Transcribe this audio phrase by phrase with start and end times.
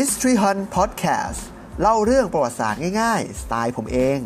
[0.00, 1.40] History Hunt Podcast
[1.80, 4.18] เล่าเรื่องประวัติศาสตร์ง่ายๆ สไตล์ผมเอง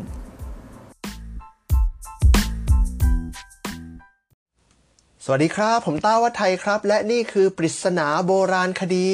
[5.24, 9.08] สวัสดีครับ ผมต้าวัฒไทยครับ และนี่คือปริศนาโบราณคดี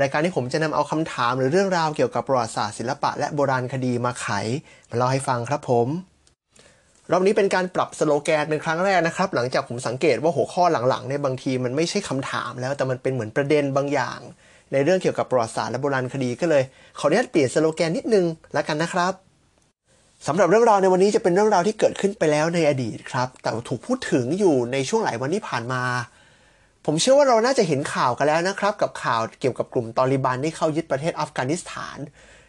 [0.00, 4.26] รายการที่ผมจะนำเอาคำถามหรือเรื่องราวเกี่ยวกับประวัติศาสตร์ศิลปะและโบราณคดีมาไข
[4.90, 5.88] มาเล่าให้ฟังครับผม
[7.10, 14.20] รอบนี้เป็นการปรับสโลแกนเป็นครั้งแรกนะครับ หลังจากผมสังเกตว่าหัวข้อหลังๆเนี่ยบางทีมันไม่ใช่คำถามแล้วแต่มันเป็นเหมือนประเด็นบางอย่าง
[14.72, 16.62] ในเรื่องเกี่ยวกับประวัติศาสตร์และโบราณคดีก็เลย
[16.98, 19.12] ขออนุญาตเปลี่ยนสโลแกนนิดนึงแล้วกันนะครับ
[20.26, 25.82] สำหรับเรื่องราวในวันนี้จะเป็นเรื่องราวที่เกิดขึ้นไปแล้วในอดีตครับ แต่ถูกพูดถึงอยู่ในช่วงหลายวันที่ผ่านมา
[26.86, 31.98] ผมเชื่อว่าเราน่าจะเห็นข่าวกันแล้วนะครับ กับข่าวเกี่ยวกับกลุ่มตอริบันที่เข้ายึดประเทศอัฟกานิสถาน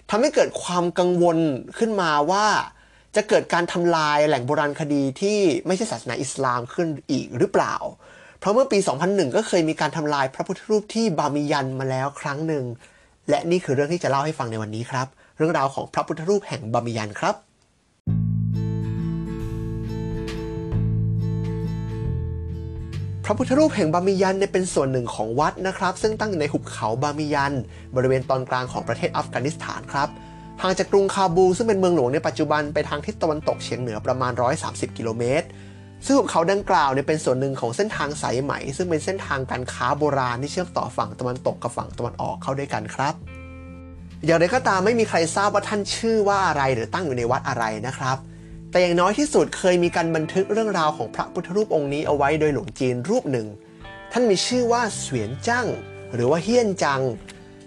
[0.09, 1.37] ทำให้เกิดความกังวล
[1.77, 2.45] ขึ้นมาว่า
[3.15, 7.75] จะเกิดการทำลายแหล่งโบราณคดีที่ไม่ใช่ศาสนาอิสลามขึ้นอีกหรือเปล่า
[8.39, 12.65] เพราะเมื่อปี 2001 ก็เคยมีการทำลายพระพุทธรูปที่บามิยันมาแล้วครั้งหนึ่ง
[13.29, 17.35] และนี่คือเรื่องที่จะเล่าให้ฟังในวันนี้ครับ เรื่องราวของพระพุทธรูปแห่งบามิยันครับ
[23.25, 27.53] พระพุทธรูปแห่งบามิยันเนี่ยเป็นส่วนหนึ่งของวัดนะครับ ซึ่งตั้งอยู่ในหุบเขาบามิยัน
[27.95, 30.09] บริเวณตอนกลางของประเทศอัฟกานิสถานครับ
[30.61, 34.31] ห่างจากกรุงคาบู ซึ่งเป็นเมืองหลวงในปัจจุบันไปทางทิศตะวันตกเฉียงเหนือประมาณ
[34.65, 35.47] 130 กิโลเมตร
[36.05, 43.13] ซึ่งหุบเขาดังกล่าวเนี่ยเป็นส่วนหนึ่งของเส้นทางสายไหม ซึ่งเป็นเส้นทางการค้าโบราณที่เชื่อมต่อฝั่งตะวันตกกับฝั่งตะวันออกเข้าด้วยกันครับ
[44.25, 48.17] อย่างไรก็ตามไม่มีใครทราบว่าท่านชื่อว่าอะไรหรือตั้งอยู่ในวัดอะไรนะครับ
[48.71, 53.47] แต่อย่างน้อยที่สุดเคยมีการบันทึกเรื่องราวของพระพุทธรูปองค์นี้เอาไว้โดยหลวงจีนรูปหนึ่ง
[54.11, 55.67] ท่านมีชื่อว่าเสวียนจั่ง
[56.13, 57.01] หรือว่าเฮียนจัง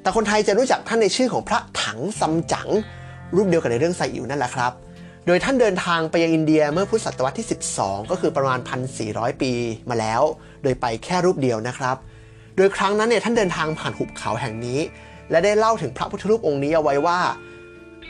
[0.03, 2.69] แต่คนไทยจะรู้จักท่านในชื่อของพระถังซัมจั๋ง
[3.37, 4.73] รูปเดียวกับในเรื่องไซอิ๋วนั่นแหละครับ
[5.31, 8.59] ดยท่านเดินทางไปยังอินเดียเมื่อพุทธศตวรรษที่ 12 ก็คือประมาณ
[9.01, 9.53] 1,400 ปี
[9.91, 10.23] มาแล้ว
[10.63, 11.97] โดยไปแค่รูปเดียวนะครับ
[12.57, 14.81] โดยครั้งนั้นเนี่ยท่านเดินทางผ่านหุบเขาแห่งนี้
[15.31, 17.21] และได้เล่าถึงพระพุทธรูปองค์นี้เอาไว้ว่า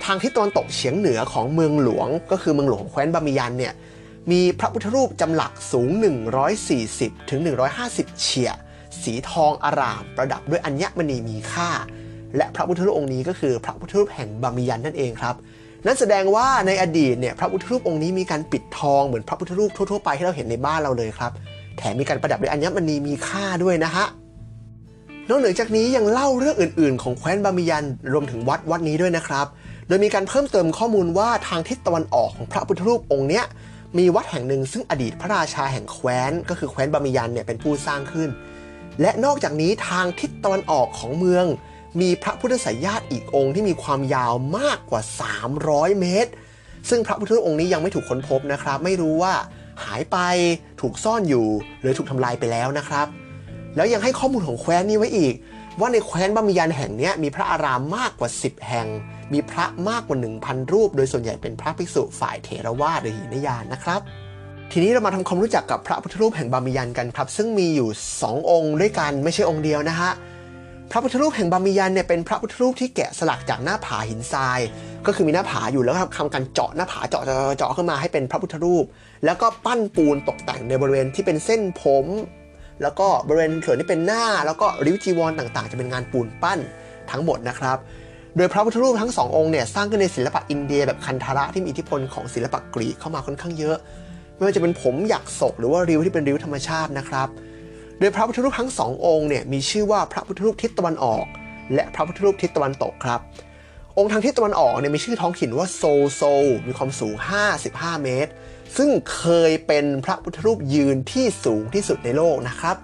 [0.05, 3.75] ทางทิศตะวันตกเฉียงเหนือของเมืองหลวง ก็คือเมืองหลวงของแคว้นบามิยันเนี่ย
[4.31, 5.91] มีพระพุทธรูปจำหลักสูง
[6.61, 7.41] 140 ถึง
[7.81, 8.51] 150 เฉีย
[9.03, 11.71] สีทองอาราม ประดับด้วยอัญมณีมีค่า
[12.37, 15.35] และพระพุทธรูปองค์นี้ก็คือพระพุทธรูปแห่งบามิยันนั่นเองครับ
[15.87, 21.33] นั่นแสดงว่าในอดีตเนี่ยพระพุทธรูปองค์นี้มีการปิดทองเหมือนพระพุทธรูปทั่วๆไปที่เราเห็นในบ้านเราเลยครับ
[21.79, 24.07] แถมมีการประดับด้วยอัญมณีมีค่าด้วยนะฮะ
[25.29, 29.47] นอกเหนือจากนี้ยังเล่าเรื่องอื่น ๆ ของแคว้นบามิยันรวมถึงวัดวัดนี้ด้วยนะครับ
[29.87, 33.45] โดยมีการเพิ่มเติมข้อมูลว่าทางทิศตะวันออกของพระพุทธรูปองค์เนี้ย
[33.99, 38.29] มีวัดแห่งหนึ่งซึ่งอดีตพระราชาแห่งแคว้น ก็คือแคว้นบามิยันเนี่ยเป็นผู้สร้างขึ้น
[39.01, 41.45] และนอกจากนี้ทางทิศตะวันออกของเมือง
[42.01, 45.03] มีพระพุทธสายญาติอีกองค์ที่มีความยาวมากกว่า
[45.51, 46.31] 300 เมตร
[46.89, 49.35] ซึ่งพระพุทธรูปองค์นี้ยังไม่ถูกค้นพบนะครับ ไม่รู้ว่า
[49.85, 50.19] หายไป
[50.81, 51.47] ถูกซ่อนอยู่
[51.81, 53.07] หรือถูกทำลายไปแล้วนะครับ
[53.77, 55.35] แล้วยังให้ข้อมูลของแคว้นนี้ไว้อีก
[55.81, 58.87] ว่าในแคว้นบามิยันแห่งนี้มีพระอารามมากกว่า 10 แห่ง
[59.33, 64.01] มีพระมากกว่า 1,000 รูป โดยส่วนใหญ่เป็นพระภิกษุฝ่ายเถรวาทหรือหินยานนะครับ
[64.73, 67.89] ทีนี้เรามาทำความรู้จักกับพระพุทธรูปแห่งบามิยันกันครับ ซึ่งมีอยู่
[68.21, 70.11] 2 องค์ด้วยกันไม่ใช่องค์เดียวนะฮะ
[70.93, 74.61] พระพุทธรูปแห่งบามิยันเนี่ยเป็นพระพุทธรูปที่แกะสลักจากหน้าผาหินทราย
[75.07, 77.23] ก็คือมีหน้าผาอยู่แล้วทำการเจาะหน้าผาเจาะ
[77.57, 78.85] เจาะเขึ้นมาให้เป็นพระพุทธรูป
[79.25, 82.07] แล้วก็ปั้นปูนตกแต่งในบริเวณที่เป็นเส้นผม
[82.83, 86.59] แล้วก็บริเวณส่วนที่เป็นหน้า แล้วก็ริ้วจีวรต่างๆ จะเป็นงานปูนปั้น
[87.11, 87.79] ทั้งหมดนะครับ
[88.37, 93.77] โดยพระพุทธรูปทั้งสององค์เนี่ยสร้างขึ้นในศิลปะอินเดียแบบคันธาระที่มีอิทธิพลของศิลปะกรีกเข้ามาค่อนข้างเยอะ
[94.37, 97.29] ไม่ว่าจะเป็นผมหยักศกหรือว่าริ้วที่เป็นริ้วธรรมชาตินะครับ
[98.01, 101.25] โดยพระพุทธรูปทั้งสององค์เนี่ยมีชื่อว่าพระพุทธรูปทิศตะวันออก
[101.75, 103.21] และพระพุทธรูปทิศตะวันตกครับ
[103.99, 105.83] องค์ทางทิศตะวันออกเนี่ยมีชื่อท้องถิ่นว่าโซ
[106.15, 106.23] โซ
[106.67, 107.15] มีความสูง
[107.59, 108.31] 55 เมตร
[108.77, 112.77] ซึ่งเคยเป็นพระพุทธรูปยืนที่สูงที่สุดในโลกนะครับ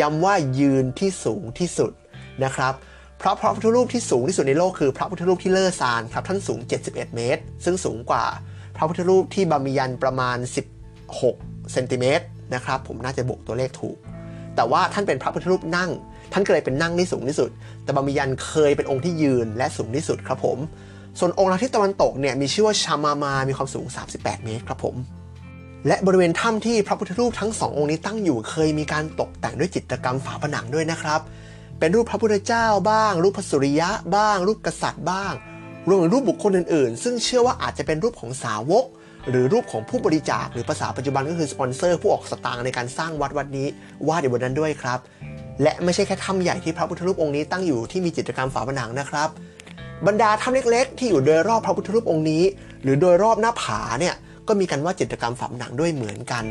[0.00, 1.92] ย้ำว่ายืนที่สูงที่สุด
[2.44, 2.74] นะครับ
[3.18, 8.24] เพราะพระพุทธรูปที่สูงที่สุดในโลกคือพระพุทธรูปที่เลอซานครับท่านสูง 71 เมตร ซึ่งสูงกว่า
[8.76, 10.36] พระพุทธรูปที่บามิยันประมาณ
[11.04, 12.24] 16 เซนติเมตร
[12.54, 13.96] นะครับผมน่าจะบวกตัวเลขถูก
[14.56, 15.90] แต่ว่าท่านเป็นพระพุทธรูปนั่ง
[16.32, 17.50] ท่านก็เลยเป็นนั่งที่สูงที่สุด
[17.84, 20.58] แต่บามิยันเคยเป็นองค์ที่ยืนและสูงที่สุดครับผม
[21.18, 23.86] ส่วนองค์ทางทิศตะวันตกเนี่ยมีชื่อว่าชามามา มีความสูง
[24.16, 24.96] 38 เมตรครับผม
[25.88, 31.20] และบริเวณถ้ำที่พระพุทธรูปทั้งสององค์นี้ตั้งอยู่เคยมีการตกแต่งด้วยจิตรกรรมฝาผนังด้วยนะครับ
[31.78, 35.32] เป็นรูปพระพุทธเจ้าบ้าง รูปพระสุริยะบ้าง รูปกษัตริย์บ้าง
[35.88, 38.84] รวมถึงรูปบุคคลอื่นๆ ซึ่งเชื่อว่าอาจจะเป็นรูปของสาวก
[39.30, 43.66] หรือรูปของผู้บริจาคหรือภาษาปัจจุบันก็คือสปอนเซอร์ผู้ออกสตางค์ในการสร้างวัดวัดนี้
[44.08, 44.98] วาดอยู่บนนั้นด้วยครับ
[45.62, 49.28] และไม่ใช่แค่ถ้ำใหญ่ที่พระพุทธรูปองค์นี้ตั้งอยู่ที่มีจิตรกรรมฝาผนังนะครับ
[50.06, 52.42] บรรดาถ้ำเล็กๆ ที่อยู่โดยรอบพระพุทธรูปองค์นี้
[52.82, 54.14] หรือโดยรอบหน้าผาเนี่ย
[54.48, 56.44] ก็มีการวาดจิตรกรรมฝาผนังด้วยเหมือนกัน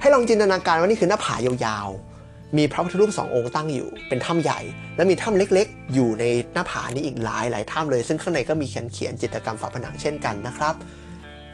[0.00, 4.60] ให้ลองจินตนาการว่านี่คือหน้าผายาวๆ มีพระพุทธรูปสององค์ตั้งอยู่ เป็นถ้ำใหญ่
[4.96, 6.24] และมีถ้ำเล็กๆ อยู่ใน
[6.54, 10.74] หน้าผานี้อีกหลายหลายถ้ำเลย ซึ่งข้างในก็มีเขียนเขียนจิตรกรรมฝาผนังเช่นกันนะครับ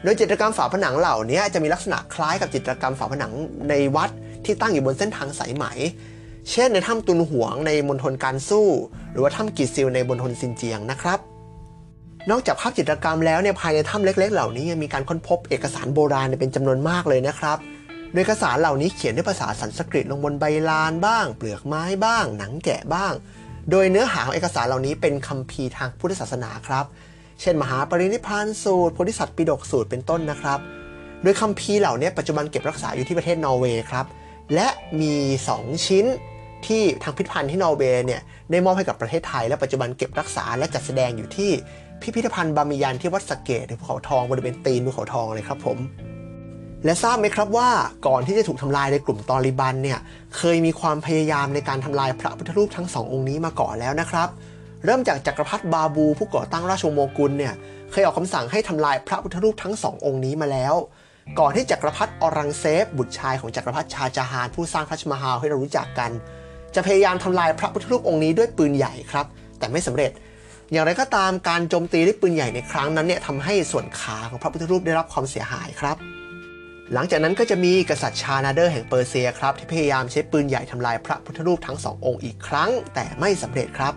[0.03, 3.31] โดยจิตรกรรมฝาผนังเหล่านี้จะมีลักษณะคล้ายกับจิตรกรรมฝาผนัง
[3.69, 4.09] ในวัด
[4.45, 5.65] ที่ตั้งอยู่บนเส้นทางสายไหม
[6.51, 8.67] เช่นในถ้ำตุนหวงในมณฑลการสู้
[9.11, 11.19] หรือว่าถ้ำกิซิลในมณฑลซินเจียงนะครับ
[12.29, 17.57] นอกจากภาพจิตรกรรมแล้วเนี่ยภายในถ้ำเล็ก ๆ เหล่านี้ยังมีการค้นพบเอกสารโบราณเป็นจำนวนมากเลยนะครับ
[18.11, 23.13] โดยเอกสารเหล่านี้เขียนด้วยภาษาสันสกฤตลงบนใบลานบ้าง เปลือกไม้บ้าง หนังแกะบ้าง
[23.71, 26.85] โดยเนื้อหาของเอกสารเหล่านี้เป็นคัมภีร์ทางพุทธศาสนาครับ
[27.41, 30.59] เช่น มหาปรินิพพานสูตรโพธิสัตว์ปิฎกสูตรเป็นต้นนะครับ
[31.23, 34.05] โดยคัมภีร์เหล่านี้ปัจจุบันเก็บรักษาอยู่ที่ประเทศนอร์เวย์ครับ
[34.55, 34.67] และ
[35.01, 35.15] มี
[35.51, 36.05] 2 ชิ้น
[36.65, 38.21] ที่ทางพิพิธภัณฑ์ที่นอร์เวย์เนี่ย
[38.51, 41.51] ได้มอบให้กับประเทศไทย และปัจจุบันเก็บรักษาและจัดแสดงอยู่ที่
[42.01, 45.77] พิพิธภัณฑ์บามิยันที่วัดสระเกศภูเขาทองบริเวณตีนภูเขาทองเลยครับผม
[46.85, 47.69] และทราบไหมครับว่า
[48.07, 49.99] ก่อนที่จะถูกทำลายในกลุ่มตอริบันเนี่ย
[50.37, 54.29] เคยมีความพยายามในการทำลายพระพุทธรูปทั้งสององค์นี้มาก่อนแล้วนะครับ
[54.85, 57.53] เริ่มจากจักรพรรดิบาบู ผู้ก่อตั้งราชวงศ์โมกุลเนี่ย
[57.91, 60.75] เคยออกคำสั่งให้ทำลายพระพุทธรูปทั้งสององค์นี้มาแล้ว
[61.39, 66.11] ก่อนที่จักรพรรดิอรังเซฟ บุตรชายของจักรพรรดิชาจาฮานผู้สร้างทัชมาฮาลให้เรารู้จักกัน
[66.75, 69.25] จะพยายามทำลายพระพุทธรูปองค์นี้ด้วยปืนใหญ่ครับ
[69.59, 70.11] แต่ไม่สำเร็จ
[70.71, 75.97] อย่างไรก็ตามการโจมตีด้วยปืนใหญ่ในครั้งนั้นเนี่ยทำให้ส่วนขาของพระพุทธรูปได้รับความเสียหายครับ
[76.93, 83.93] หลังจากนั้นก็จะมีกษัตริย์ชานาเดอร์แห่งเปอร์เซียครับที่พยายามใช้ปืนใหญ่ทำลายพระพุทธรูปทั้งสององค์อีกครั้ง แต่ไม่สำเร็จครับ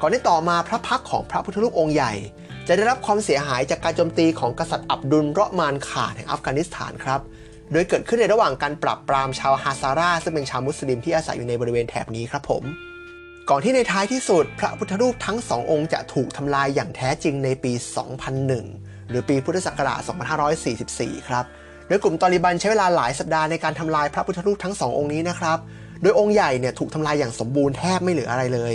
[0.00, 2.12] ก่อนที่ต่อมาพระพักของพระพุทธรูปองค์ใหญ่
[2.66, 7.20] จะได้รับความเสียหายจากการโจมตีของกษัตริย์อับดุลเราะมานขาดแห่งอัฟกานิสถานครับ
[7.72, 12.62] โดยเกิดขึ้นในระหว่างการปราบปรามชาวฮาซาร่าซึ่งเป็นชาวมุสลิมที่อาศัยอยู่ในบริเวณแถบนี้ครับผม
[13.50, 17.72] ก่อนที่ในท้ายที่สุด พระพุทธรูปทั้งสององค์จะถูกทำลายอย่างแท้จริงในปี
[18.40, 20.00] 2001 หรือปีพุทธศักราช
[20.64, 21.44] 2544 ครับ
[21.88, 25.58] โดยกลุ่มตอริบันใช้เวลาหลายสัปดาห์ในการทำลายพระพุทธรูปทั้งสององค์นี้นะครับ
[26.02, 28.74] โดยองค์ใหญ่เนี่ยถูกทำลายอย่างสมบูรณ์แทบไม่เหลืออะไรเลย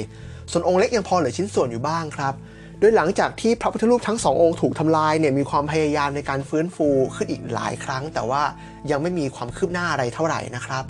[0.51, 2.33] ส่วนองค์เล็กยังพอเหลือชิ้นส่วนอยู่บ้างครับ
[2.79, 8.43] โดยหลังจากที่พระพุทธรูปทั้งสององค์ถูกทำลายเนี่ยมีความพยายามในการฟื้นฟูขึ้นอีกหลายครั้ง แต่ว่า
[8.91, 10.83] ยังไม่มีความคืบหน้าอะไรเท่าไหร่นะครับ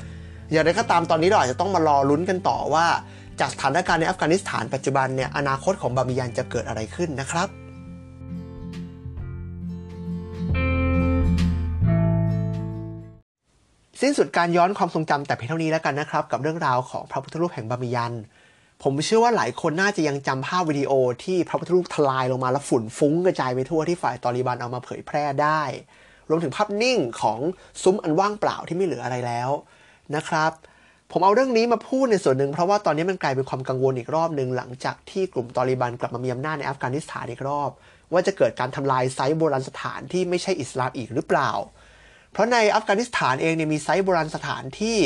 [0.52, 2.86] อย่างไรก็ตามตอนนี้เราอาจจะต้องมารอลุ้นกันต่อว่า
[3.40, 7.48] จากสถานการณ์ในอัฟกานิสถานปัจจุบันเนี่ยอนาคตของบามิยันจะเกิดอะไรขึ้นนะครับ
[14.02, 18.14] สิ้นสุดการย้อนความทรงจำแต่เพียงเท่านี้แล้วกันนะครับ กับเรื่องราวของพระพุทธรูปแห่งบามิยัน
[18.84, 20.92] ผมเชื่อว่าหลายคนน่าจะยังจำภาพวิดีโอ
[21.24, 25.62] ที่พระพุทธรูปทลายลงมาแล้วฝุ่นฟุ้งกระจายไปทั่วที่ฝ่ายตอริบันเอามาเผยแพร่ได้
[26.30, 27.40] รวมถึงภาพนิ่งของ
[27.84, 29.50] ซุ้มอันว่างเปล่าที่ไม่เหลืออะไรแล้ว
[30.16, 30.52] นะครับ
[31.12, 37.70] ผมเอาเรื่องนี้มาพูดในส่วนหนึ่งเพราะว่าตอนนี้มันกลายเป็นความกังวลอีกรอบหนึ่งหลังจากที่กลุ่มตอริบันกลับมามีอำนาจในอัฟกานิสถานอีกรอบ
[38.12, 41.52] ว่าจะเกิดการทำลายไซต์โบราณสถานที่ไม่ใช่อิสลามอีกหรือเปล่า
[42.32, 45.00] เพราะในอัฟกานิสถานเองเนี่ยมีไซต์โบราณสถานที่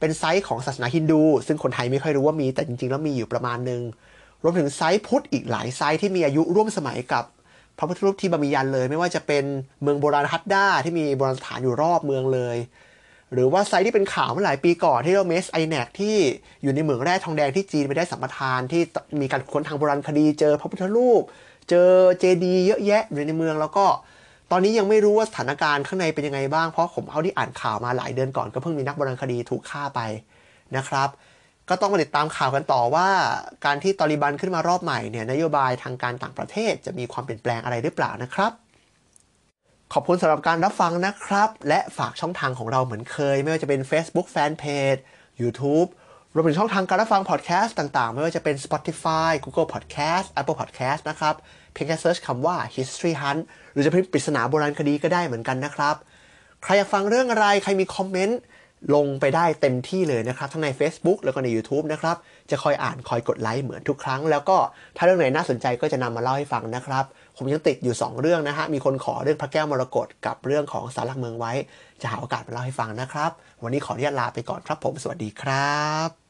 [0.00, 3.82] เป็นไซต์ของศาสนาฮินดู ซึ่งคนไทยไม่ค่อยรู้ว่ามีแต่จริงๆ แล้วมีอยู่ประมาณหนึ่ง
[4.42, 7.24] รวมถึงไซต์พุทธอีกหลายไซต์ที่มีอายุร่วมสมัยกับ
[7.78, 9.44] พระพุทธรูปที่บามิยันเลย ไม่ว่าจะเป็น
[9.82, 12.56] เมืองโบราณฮัตดาที่มีโบราณสถานอยู่รอบเมืองเลย
[13.32, 16.16] หรือว่าไซต์ที่เป็นข่าวเมื่อหลายปีก่อนที่เราเมสไอแนกที่
[16.62, 18.82] อยู่ในเหมืองแร่ทองแดงที่จีนไปได้สัมปทานที่
[19.20, 21.22] มีการค้นทางโบราณคดีเจอพระพุทธรูป
[21.70, 21.90] เจอ
[22.20, 23.86] เจดีย์เยอะแยะอยู่ในเมืองแล้วก็
[24.52, 30.00] ตอนนี้ยังไม่รู้ว่าสถานการณ์ข้างในเป็นยังไงบ้าง เพราะผมเอาที่อ่านข่าวมาหลายเดือนก่อนก็เพิ่งมีนักโบราณคดีถูกฆ่าไป
[30.76, 31.08] นะครับ
[31.68, 33.08] ก็ต้องมาติดตามข่าวกันต่อว่า
[33.64, 38.52] การที่ตอริบันขึ้นมารอบใหม่เนี่ยนโยบายทางการต่างประเทศจะมีความเปลี่ยนแปลงอะไรหรือเปล่านะครับ
[39.92, 45.00] ขอบคุณสำหรับการรับฟังนะครับ และฝากช่องทางของเราเหมือนเคย ไม่ว่าจะเป็น Facebook Fanpage
[45.40, 45.88] YouTube
[46.34, 51.34] รวมถึงช่องทางการรับฟังพอดแคสต์ต่างๆ ไม่ว่าจะเป็น Spotify Google Podcast Apple Podcast นะครับ
[51.72, 53.42] เพียงแค่เซิร์ชคำว่า History Hunt
[53.72, 55.96] หรือจะพิมพ์ปริศนาโบราณคดีก็ได้เหมือนกันนะครับ
[56.62, 58.40] ใครอยากฟังเรื่องอะไร ใครมีคอมเมนต์
[58.94, 62.16] ลงไปได้เต็มที่เลยนะครับ ทั้งใน Facebook แล้วก็ใน YouTube นะครับ
[62.50, 64.56] จะคอยอ่านคอยกดไลค์เหมือนทุกครั้ง แล้วก็
[64.96, 67.04] ถ้าเรื่องไหนน่าสนใจก็จะนำมาเล่าให้ฟังนะครับ
[67.38, 71.52] ผมยังติดอยู่ 2 เรื่องนะฮะ มีคนขอเรื่องพระแก้วมรกตกับเรื่องของสารหลักเมืองไว้
[72.00, 73.30] จะหาโอกาสมาเล่าให้ฟังนะครับ
[73.62, 75.78] วันนี้ขออนุญาตลาไปก่อนครับผม สวัสดีครั
[76.08, 76.27] บ